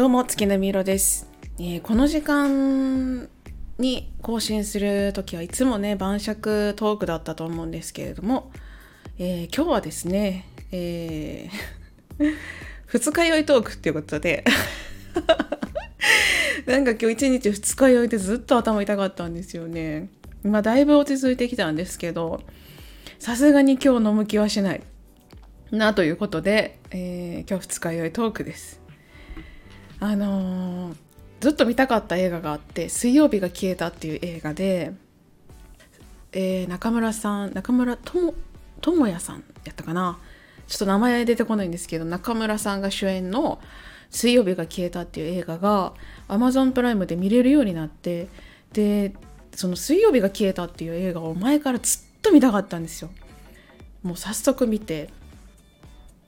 [0.00, 3.28] どうも月並みいろです、えーこの時間
[3.76, 8.50] に更新する時はいつもね晩酌トークだったと思うんですけれども、
[9.18, 12.34] えー今日はですね、えー
[12.88, 14.42] 二日酔いトークっていうことで
[16.64, 20.08] なんか今日一日二日酔いでずっと頭痛かったんですよね。
[20.42, 22.40] 今だいぶ落ち着いてきたんですけど
[23.18, 24.80] さすがに今日飲む気はしない。
[25.70, 28.79] なということで、えー今日二日酔いトークです。
[30.00, 30.96] あのー
[31.40, 34.92] ずっと見たかった映画があって「水曜日が消えた」っていう映画で、
[36.32, 38.34] えー中村さん中村智
[38.82, 40.18] 也さんやったかな？
[40.66, 43.58] ちょっと名前出てこないんですけど中村さんが主演の
[44.10, 45.94] 「水曜日が消えた」っていう映画が
[46.28, 48.28] Amazon プライムで見れるようになって
[48.74, 49.14] で
[49.54, 53.10] その「水曜日が消えた」っていう映画を前からずっと見たかったんですよ。
[54.02, 55.08] もう早速見て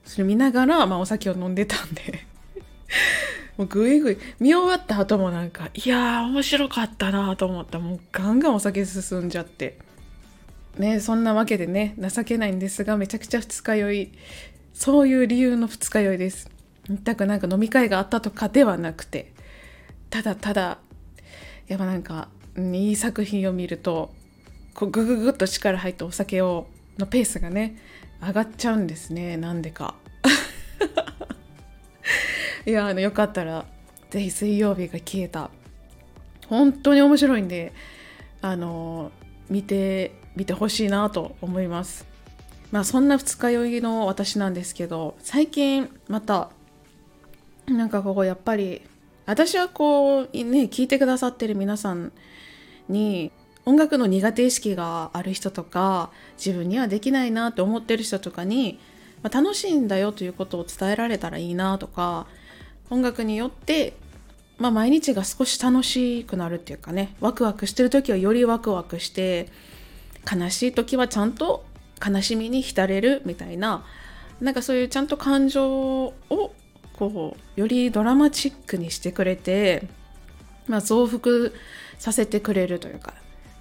[0.06, 2.24] それ見ながら、まあ、お酒を飲んでたんで
[3.62, 7.78] もうぐいぐい見終わった後もなんかいやー面白かったなと思った。
[7.78, 9.78] もうガンガンお酒進んじゃって。
[10.78, 14.12] ねそんなわけでね情けないんですがめちゃくちゃ二日酔い。
[14.74, 16.50] そういう理由の二日酔いです。
[16.88, 19.32] 全くなんか飲み会があったとかではなくて。
[20.10, 20.78] ただただ
[21.68, 24.12] やっぱなんかいい作品を見ると
[24.74, 26.66] こうグググッと力入ったお酒を
[26.98, 27.78] のペースがね
[28.20, 29.94] 上がっちゃうんですねなんでか。
[32.66, 33.64] いやあのよかったら
[34.10, 35.50] ぜひ水曜日が消えた。
[36.48, 37.72] 本当に面白いんで
[38.42, 39.10] あの
[39.48, 42.06] 見て見てほしいなと思います。
[42.70, 46.50] まあそんな二日酔いの私なんですけど最近また
[47.66, 48.82] なんかここやっぱり
[49.26, 52.12] 私はこうね聞いてくださってる皆さん
[52.88, 53.30] に
[53.64, 58.80] 音楽の苦手意識がある人とか自分にはできないなって思ってる人とかに、
[59.22, 62.26] まあ、楽しいんだよということを伝えられたらいいなとか
[62.92, 63.94] 音楽によって、
[64.58, 69.48] まあ、毎日が少し楽しくなるっていうかねワクワクしてる時はよりワクワクして
[70.30, 71.64] 悲しい時はちゃんと
[72.06, 73.84] 悲しみに浸れるみたいな
[74.42, 76.14] なんかそういうちゃんと感情を
[76.92, 79.88] こうよりドラマチックにしてくれて、
[80.66, 81.50] まあ、増幅
[81.98, 83.14] させてくれるというか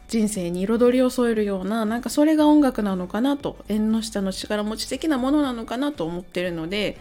[0.09, 6.97] 人生に彩りを添えるようななんかそれが音楽なのかなと縁の下の力持ち的なものなのかなと思ってるので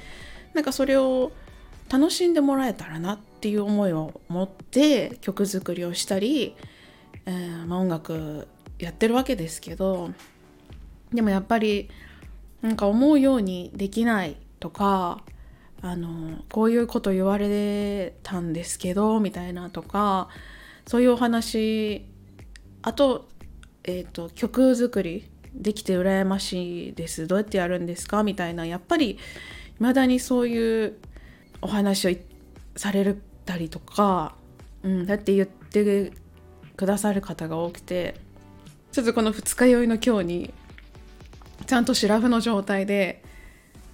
[0.54, 1.32] なんかそれを
[1.90, 6.54] 楽しんでもらえたらなっていう思いを持って曲作りをしたり、
[7.26, 8.46] えーまあ、音楽
[8.78, 10.10] やってるわけですけど
[11.12, 11.90] でもやっぱり
[12.62, 15.22] なんか思うようにできないとか
[15.82, 20.28] あのこういうこと言われたんですけどみたいなとか
[20.86, 22.04] そういうお話
[22.82, 23.28] あと,、
[23.84, 27.26] えー、と曲作りできて羨ましいです。
[27.26, 28.22] どうやってやるんですか？
[28.22, 29.18] みたいなやっぱり
[29.78, 30.96] 未だにそういう
[31.62, 32.16] お話を
[32.76, 34.34] されたりとか、
[34.82, 36.12] うん、だって言って
[36.76, 38.14] くださる方が多くて
[38.92, 40.54] ちょっとこの二日酔いの今日に
[41.66, 43.22] ちゃんとシラフの状態で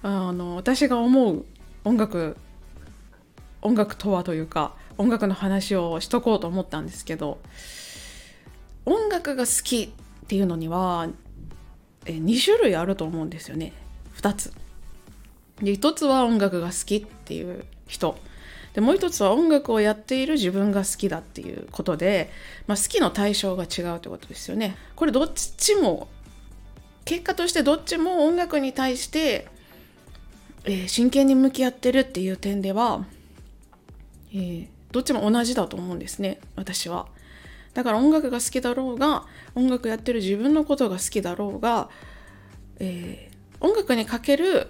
[0.01, 1.45] あの私が思う
[1.83, 2.37] 音楽
[3.61, 7.39] 音楽とはというか音楽の話をしとこうと思ったんですけど
[8.85, 9.91] 音楽が好き
[10.23, 11.09] っていうのには
[12.05, 13.73] 2種類あると思うんですよね
[14.15, 14.66] 2つ。
[15.61, 18.17] で1つは音楽が好きっていう人
[18.73, 22.29] でもう一つは音楽をやっている自分が好きだっていうことで、
[22.67, 24.77] まあ、好きの対象が違うってことですよね。
[24.95, 26.09] これどっちも
[27.05, 29.47] 結果としてどっちも音楽に対して、
[30.65, 33.05] えー真剣に向き合ってるっていう点では、
[34.31, 37.07] えーどっちも同じだと思うんですね私は。
[37.73, 39.25] だから音楽が好きだろうが
[39.55, 41.89] 音楽やってる自分のことが好きだろうが、
[42.79, 44.67] えー音楽にかける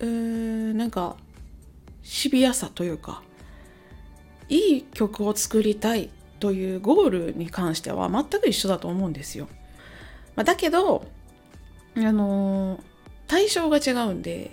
[0.00, 1.16] うーんなんか
[2.02, 3.22] シビアさというか
[4.48, 6.10] いい曲を作りたい
[6.40, 9.48] というゴールに関しては全く一緒だと思うんですよ。
[10.36, 11.06] まあだけど
[11.96, 12.94] あのー
[13.26, 14.50] 対象が違うんで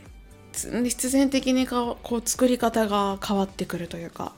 [0.53, 4.34] 必然的にこう作り方が変わってくるというか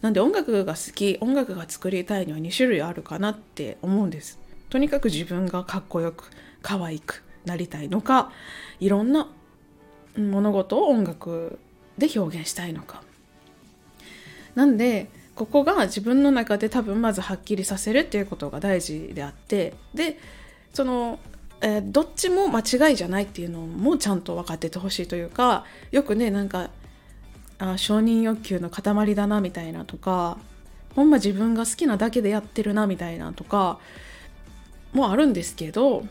[0.00, 4.38] なんで音楽が好き音楽が作りたいには2種類あるかなって思うんです
[4.68, 6.30] とにかく自分がかっこよく
[6.62, 8.30] 可愛くなりたいのか
[8.78, 9.28] いろんな
[10.16, 11.58] 物事を音楽
[11.98, 13.02] で表現したいのか。
[14.54, 20.18] なんでここが自分の中で多分まずはっきりさせるっていうことが大事であってで
[20.72, 21.18] その、
[21.60, 26.70] えーどっちも間違いじゃないっていうのもちゃんと分かっててほしいというかよくねなんか
[27.58, 30.38] あ承認欲求の塊だなみたいなとか
[30.94, 33.78] ほんま自分が好きなだけでやってるなみたいなとか
[34.94, 36.06] もあるんですけど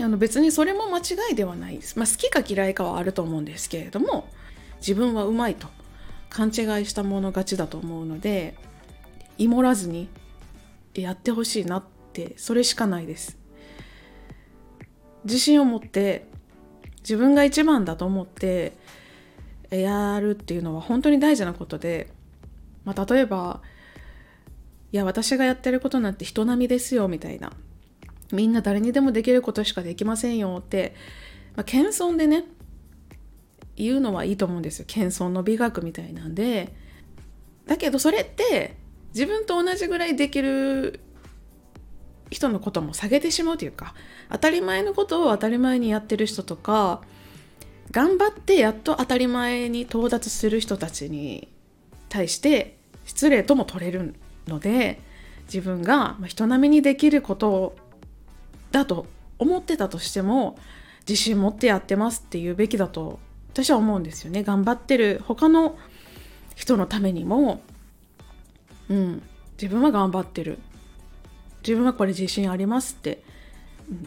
[0.00, 4.28] あの別にそれも間違いではないです、まあ、好きか嫌いかはあると思うんですけれども
[4.78, 5.68] 自分はうまいと
[6.30, 6.52] 勘違い
[6.86, 8.56] したもの勝ちだと思うので
[9.38, 10.08] イモらずに
[10.94, 13.36] やってほしいなってそれしかないです。
[15.24, 16.26] 自信を持って
[17.00, 18.74] 自分が一番だと思って
[19.70, 22.08] やるっていうのは本当に大事なことで、
[22.84, 23.62] まあ、例えば
[24.92, 27.52] いや私がやってることなんて人並みですよみたいな。
[28.32, 30.94] みんな誰にでもできることしかできませんよって、
[31.56, 32.44] まあ、謙遜でね
[33.76, 34.84] 言うのはいいと思うんですよ。
[34.88, 36.74] 謙遜の美学みたいなんで。
[37.66, 38.76] だけどそれって
[39.14, 41.00] 自分と同じぐらいできる
[42.30, 43.94] 人のことも下げてしまうというか
[44.30, 47.00] 当たり前のことを当たり前にやってる人とか
[47.90, 51.48] 頑張ってやっと当たり前に到達する人たちに
[52.08, 54.14] 対して失礼とも取れる
[54.48, 55.00] ので
[55.46, 57.76] 自分が人並みにできること
[58.74, 59.06] だと
[59.38, 60.58] 思ってたとしても
[61.08, 63.20] 自信持ってやってますって言うべきだと
[63.52, 65.78] 私は思うんですよね頑張ってる他の
[66.56, 67.60] 人のためにも
[68.88, 69.22] うん
[69.60, 70.58] 自分は頑張ってる
[71.62, 73.22] 自分はこれ自信ありますって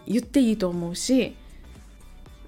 [0.05, 1.35] 言っていいと思うし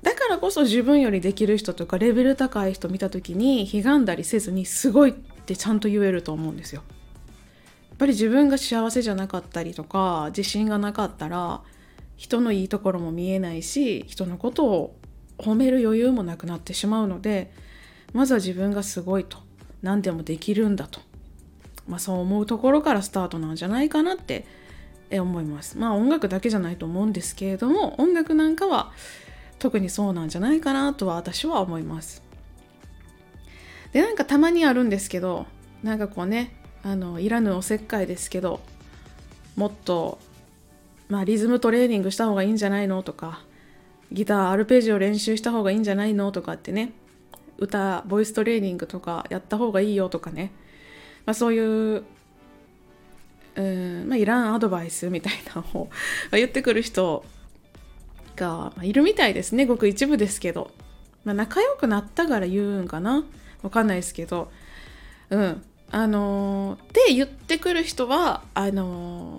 [0.02, 6.84] だからこそ自分よりできる人とかレベル高い人見た時にひがんだりせずにすごいってちゃんと言えると思うんですよ。
[7.90, 11.62] やっぱり自分が幸せじゃなかったりとか自信がなかったら
[12.20, 14.96] 人のいいところも見えないし人のことを
[15.38, 17.50] 褒める余裕もなくなってしまうので
[18.12, 19.38] まずは自分がすごいと
[19.82, 21.00] 何でもできるんだと、
[21.88, 24.46] まあ、そう思うところからスタートなんじゃないかなって
[25.12, 25.78] 思います。
[25.78, 28.92] まあ音楽だけじゃないと思うんですけれども音楽なんかは
[29.58, 32.22] 特にそうなんじゃないかなとは私は思います。
[33.94, 35.46] でなんかたまにあるんですけど
[35.84, 38.60] なんかこうねあのいらぬおせっかいですけど
[39.56, 40.20] もっと
[41.10, 43.44] まあリズムトレーニングした方がいいんじゃないのとか
[44.12, 46.94] ギターアルペジオ練習した方がいいんじゃないのとかってね
[47.58, 50.52] 歌ボイストレーニングとかやった方がいいよとかね、
[51.26, 52.04] まあ、そういう
[53.56, 55.90] うんまあ、いらんアドバイスみたいなのを
[56.32, 57.26] 言ってくる人
[58.38, 59.66] がいるみたいですね。
[59.66, 60.72] ごく一部ですけど、
[61.26, 63.26] まあ、仲良くなったから言うんかな。
[63.62, 64.50] わかんないですけど。
[65.30, 65.62] うん。
[65.92, 69.39] あのー、って言ってくる人はあの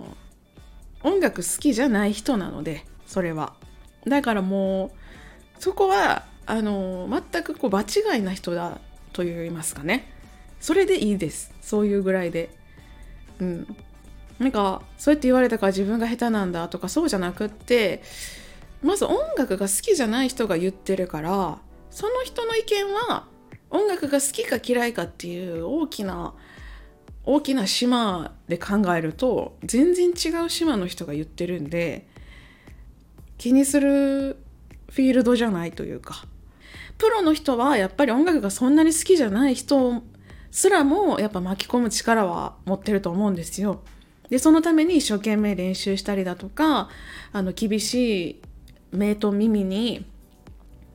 [1.03, 3.53] 音楽好きじゃない人なのでそれは。
[4.07, 4.91] だからもう
[5.61, 8.79] そこはあの、全くこう場違いな人だ
[9.13, 10.11] と言いますかね。
[10.59, 11.53] それでいいです。
[11.61, 12.49] そういうぐらいで。
[13.39, 13.75] うん。
[14.39, 18.01] なんかそうやって言われたから自分が下手なんだとかそうじゃなくって
[18.81, 21.59] まず音楽が好きじゃない人が言ってるから
[21.91, 23.27] その人の意見は
[23.69, 26.33] 音楽が好きか嫌いかっていう大きな
[27.23, 32.07] 大きな島で考えると全然違う島の人が言ってるんで
[33.37, 34.37] 気にする
[34.89, 36.25] フィールドじゃないというか
[36.97, 40.03] プロの人はやっぱり音楽がそんなに好きじゃない人
[40.51, 43.81] すらもやっぱ巻き込む力は持ってると思うんですよ。
[44.29, 46.89] でそのために一生懸命練習したりだとか
[47.33, 48.41] あの厳しい
[48.91, 50.05] 目と耳に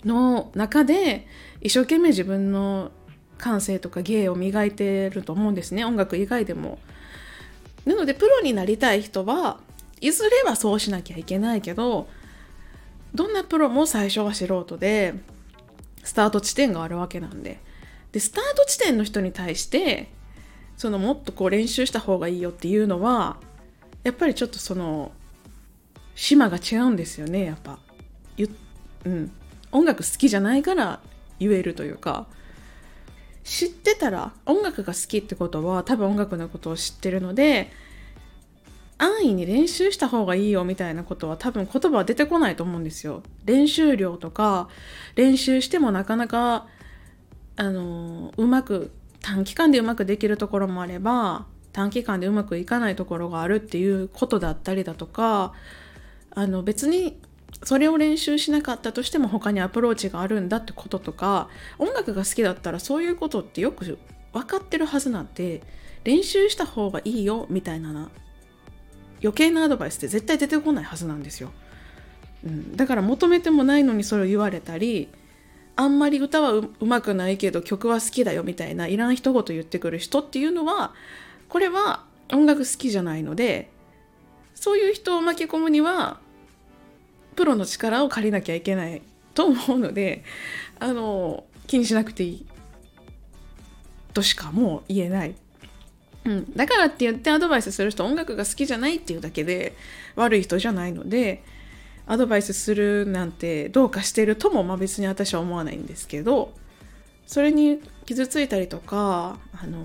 [0.04, 1.26] の中で
[1.60, 2.92] 一生懸命自分の
[3.38, 5.84] 感性とか芸を磨いてると思うんですね。
[5.84, 6.78] 音楽以外でも。
[7.84, 9.60] なのでプロになりたい人は
[10.00, 12.08] いずれはそうしなきゃいけないけど
[13.14, 15.14] どんなプロも最初は素人で
[16.02, 17.60] スタート地点があるわけなんで。
[18.12, 20.08] でスタート地点の人に対して
[20.76, 23.36] そのもっとこう練習した方がいいよっていうのは
[24.04, 25.12] やっぱりちょっとその
[26.14, 27.78] 島が違うんですよねやっぱ。
[29.04, 29.30] うん、
[29.70, 31.00] 音楽好きじゃないから
[31.38, 32.26] 言えるというか。
[33.46, 37.70] 知ってたら音楽が好きってことは多分音楽のことを知ってるので
[38.98, 43.22] 安易に練習した方がいいよみたいなことは多分言葉は出てこないと思うんですよ。
[43.44, 44.68] 練習量とか
[45.14, 46.66] 練習してもなかなか
[47.56, 55.52] あのうまく短期間でうまくできるところもあれば短期間でうまくいかないところがあるっていうことだったりだとか
[56.30, 57.20] あの別に
[57.62, 61.48] それを練習しなかったとしても他にアプローチがあるんだってこととか
[61.78, 63.98] 音楽が好きだったらそういうことってよく
[64.32, 65.62] 分かってるはずなんで
[66.04, 68.10] 練習した方がいいよみたいな
[69.22, 71.50] 余計なアドバイスって絶対出てこないはずなんですよ、
[72.44, 75.08] うん、だから求めてもないのにそれを言われたり
[75.74, 80.94] あんまり歌はうまくないけど曲は好きだよみたいないらん一言言ってくる人っていうのは
[81.48, 83.70] これは音楽好きじゃないので
[84.54, 86.18] そういう人を巻き込むには
[87.36, 89.02] プロの力を借りなきゃいけない
[89.34, 90.24] と思うので
[90.80, 92.46] あの気にしなくていい
[94.14, 95.34] としかもう言えない、
[96.24, 99.76] うん、だからって言ってアドバイスする人音楽が好きじゃないっていうだけで
[100.16, 101.44] 悪い人じゃないので
[102.06, 106.54] アドバイスするなんてどうかしてるとも、まあ、別に私は思わないんですけど
[107.26, 109.84] それに傷ついたりとかあの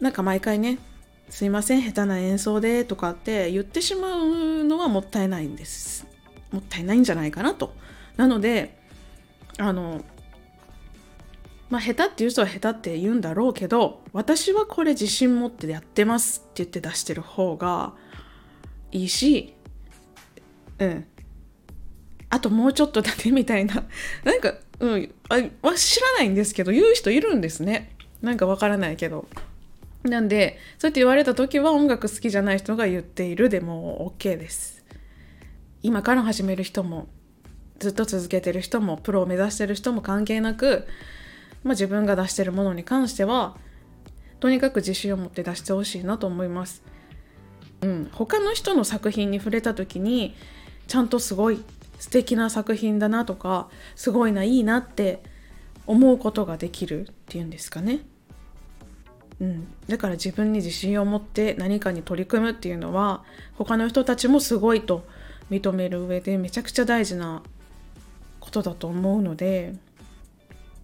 [0.00, 0.78] なんか毎回ね
[1.28, 6.13] 「すいません下手な演奏で」とかって言ってしまうのはもったいないんです。
[6.54, 7.74] もったいないんじゃないかなと。
[8.16, 8.78] なので
[9.58, 10.04] あの
[11.70, 17.94] まあ下手っていう人は下手って言うんだろうけど私はこれ自信持ってやってますって言って出してる方が
[18.92, 19.54] いいし
[20.78, 21.06] うん。
[22.30, 23.84] あともうちょっとだけみたいな。
[24.24, 25.14] なんかうん。
[25.28, 27.96] あは知らないんですけど言う人いるんですね。
[28.22, 29.28] なんかわからないけど。
[30.02, 34.83] なんでそうやって言われた時は音楽好きじゃない人が言っているでも OK です。
[35.84, 37.08] 今から始める人も
[37.78, 40.86] ずっと続けてる人もプロを目指してる人も関係なく、
[41.62, 43.58] まあ、自分が出してるものに関しては
[44.40, 46.82] とにかく自信を持って出してほしいなと思います。
[47.82, 50.34] うん、他の人の作品に触れた時に
[50.86, 51.62] ちゃんとすごい
[51.98, 55.22] 素敵な作品だなとかすごいないいなって
[55.86, 58.00] 思うことができるっていうんですかね。
[59.38, 63.22] うん、だから自分に自信を持って何かに取り組むっていうのは
[63.52, 65.04] 他の人たちもすごいと
[65.50, 67.42] 認める上でめちゃくちゃ大事な
[68.40, 69.74] ことだと思うので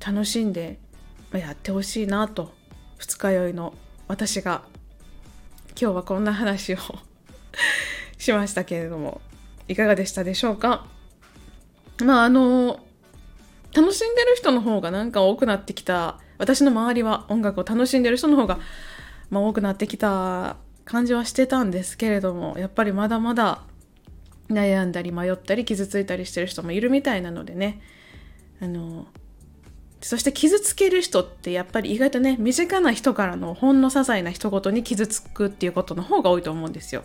[0.05, 0.79] 楽しんで
[1.33, 2.53] やってほしいなと。
[2.99, 3.73] 二日酔いの
[4.09, 4.63] 私が
[5.81, 6.79] 今日はこんな話を
[8.19, 9.21] しましたけれども
[9.69, 10.87] いかがでしたでしょうか？
[12.05, 12.81] まああの
[13.75, 16.19] 楽しんでる人の方がなんか多くなってきた。
[16.39, 18.59] 私の周りは音楽を楽しんでる人の方が、
[19.29, 23.63] まあ、多くなってきた感じはしてたんですけれどもやっぱりまだまだ
[24.51, 27.81] 悩んだり迷ったり傷ついたりしてる人もいるみたいなのでね。
[28.61, 29.07] あの
[30.03, 37.05] そして傷つける人ってやっぱり意外とね身近な人からのほんの些細な一言に傷つくっていうことの方が多いと思うんですよ。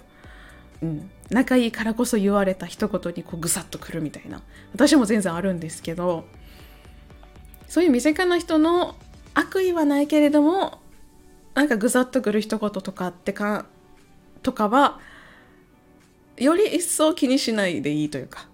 [0.81, 4.41] うん、仲いいからこそ言われた一言にこうぐさっとくるみたいな。
[4.73, 6.25] 私も全然あるんですけど。
[7.67, 8.95] そういう身近な人の
[9.33, 10.79] 悪意はないけれども
[11.53, 13.65] なんかぐさっとくる一言とかってか
[14.43, 14.99] とかは
[16.37, 18.47] より一層気にしないでいいというか。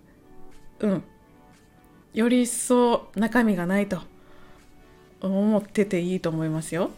[0.79, 1.03] うん。
[2.13, 4.01] より一層中身がないと
[5.21, 6.91] 思ってていいと思いますよ。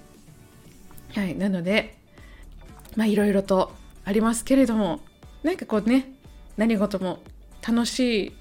[1.13, 1.35] はい。
[1.35, 1.97] なので
[2.95, 3.71] まあいろいろと
[4.05, 4.99] ありますけれども
[5.43, 6.13] なんかこうね
[6.57, 7.19] 何事も
[7.65, 8.33] 楽しい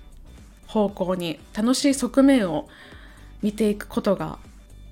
[0.66, 2.68] 方向に楽しい側面を
[3.42, 4.38] 見ていくことが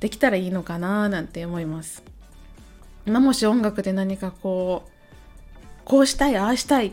[0.01, 2.03] できたらいいのかななんて思います。
[3.07, 4.91] ま、もし音楽で何かこう
[5.85, 6.93] こうしたいああしたい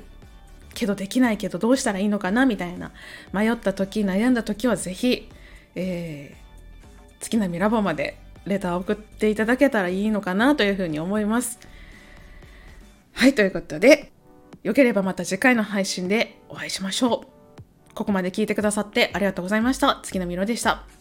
[0.77, 2.91] けどできないけどどうしたらいいのかなみたいな
[3.33, 5.27] 迷った時悩んだ時は是非、
[5.73, 11.59] えー、月並みラボまでレターを送っていただけたらいいのかなというふうに思います。
[13.13, 14.11] はいということで
[14.61, 17.93] よければまた次回の配信でお会いしましょう。
[17.95, 19.99] ここまで聞いてくださってありがとうございました。
[20.03, 20.96] 月並みろでした。